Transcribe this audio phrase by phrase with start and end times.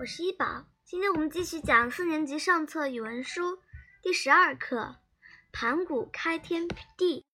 [0.00, 3.58] 我是一宝，今天我们继续讲四年级上册语文书
[4.02, 4.78] 第十二课
[5.52, 7.26] 《盘古开天地》。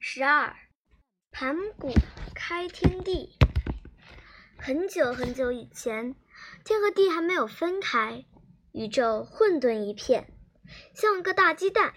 [0.00, 0.56] 十二，
[1.30, 1.94] 盘古
[2.34, 3.36] 开天地。
[4.58, 6.16] 很久很久以前，
[6.64, 8.24] 天和地还没有分开，
[8.72, 10.36] 宇宙混沌一片，
[10.92, 11.94] 像个大鸡蛋。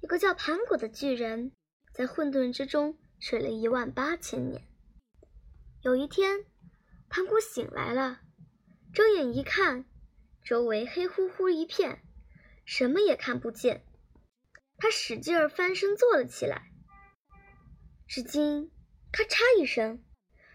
[0.00, 1.52] 有个叫盘古的巨人。
[1.92, 4.62] 在混沌之中睡了一万八千年。
[5.82, 6.44] 有一天，
[7.08, 8.20] 盘古醒来了，
[8.94, 9.84] 睁眼一看，
[10.44, 12.04] 周围黑乎乎一片，
[12.64, 13.84] 什么也看不见。
[14.76, 16.70] 他使劲儿翻身坐了起来，
[18.06, 18.70] 只听
[19.10, 20.04] “咔嚓”一声，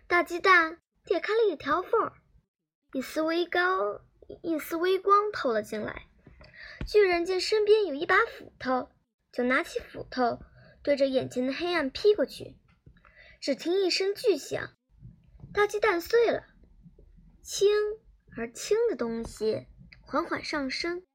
[0.07, 2.13] 大鸡蛋裂开了一条缝儿，
[2.93, 3.99] 一丝微高，
[4.41, 6.07] 一丝微光透了进来。
[6.87, 8.89] 巨人见身边有一把斧头，
[9.33, 10.39] 就拿起斧头。
[10.83, 12.57] 对着眼前的黑暗劈过去，
[13.39, 14.75] 只听一声巨响，
[15.53, 16.45] 大鸡蛋碎了。
[17.41, 17.69] 轻
[18.35, 19.67] 而轻的东西
[20.01, 21.05] 缓缓上升，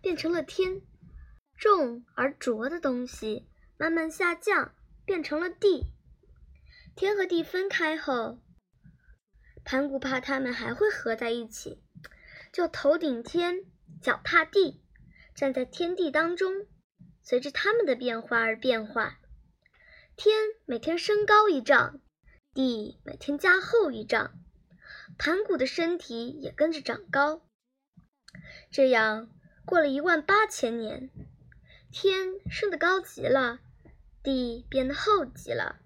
[0.00, 0.80] 变成了天；
[1.56, 5.86] 重而浊的东西慢慢下降，变成了地。
[6.96, 8.40] 天和地分开后，
[9.64, 11.80] 盘古怕他们还会合在一起，
[12.52, 13.60] 就头顶天，
[14.00, 14.82] 脚踏地，
[15.32, 16.66] 站在天地当中。
[17.22, 19.18] 随着它们的变化而变化，
[20.16, 22.00] 天每天升高一丈，
[22.52, 24.32] 地每天加厚一丈，
[25.18, 27.42] 盘古的身体也跟着长高。
[28.70, 29.30] 这样
[29.64, 31.10] 过了一万八千年，
[31.92, 33.60] 天升得高极了，
[34.22, 35.78] 地变得厚极了。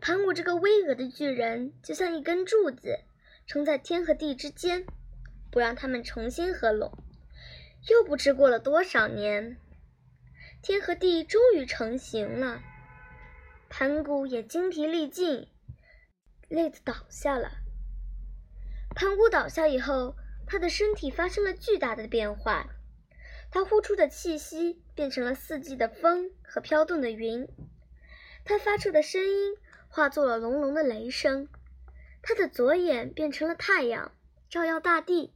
[0.00, 2.98] 盘古这个巍峨的巨人，就像一根柱子，
[3.46, 4.84] 撑在天和地之间，
[5.50, 6.92] 不让他们重新合拢。
[7.88, 9.56] 又不知过了多少年。
[10.62, 12.60] 天和地终于成型了，
[13.70, 15.48] 盘古也精疲力尽，
[16.50, 17.50] 累得倒下了。
[18.94, 20.16] 盘古倒下以后，
[20.46, 22.66] 他的身体发生了巨大的变化，
[23.50, 27.48] 他呼出的气息变成了四季的风和飘动的云，
[28.44, 29.56] 他发出的声音
[29.88, 31.48] 化作了隆隆的雷声，
[32.20, 34.12] 他的左眼变成了太阳，
[34.50, 35.32] 照耀大地；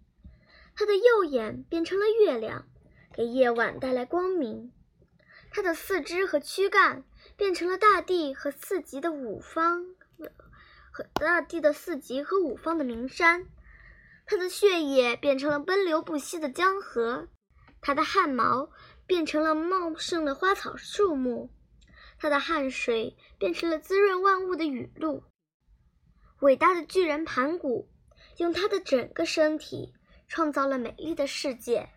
[0.77, 2.69] 他的右眼变成了月亮，
[3.11, 4.71] 给夜晚带来光明。
[5.57, 7.05] 它的四肢和躯干
[7.37, 9.87] 变成了大地和四极的五方，
[10.91, 13.47] 和大地的四极和五方的名山。
[14.27, 17.29] 它的血液变成了奔流不息的江河，
[17.81, 18.69] 它的汗毛
[19.07, 21.51] 变成了茂盛的花草树木，
[22.19, 25.23] 它的汗水变成了滋润万物的雨露。
[26.41, 27.89] 伟大的巨人盘古，
[28.39, 29.95] 用他的整个身体
[30.27, 31.91] 创造了美丽的世界。